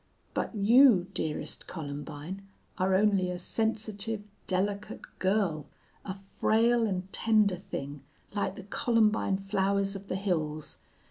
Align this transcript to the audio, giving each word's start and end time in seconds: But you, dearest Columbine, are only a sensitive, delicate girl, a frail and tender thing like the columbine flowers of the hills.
But 0.33 0.55
you, 0.55 1.05
dearest 1.13 1.67
Columbine, 1.67 2.41
are 2.79 2.95
only 2.95 3.29
a 3.29 3.37
sensitive, 3.37 4.23
delicate 4.47 5.01
girl, 5.19 5.67
a 6.03 6.15
frail 6.15 6.87
and 6.87 7.13
tender 7.13 7.57
thing 7.57 8.01
like 8.33 8.55
the 8.55 8.63
columbine 8.63 9.37
flowers 9.37 9.95
of 9.95 10.07
the 10.07 10.15
hills. 10.15 10.79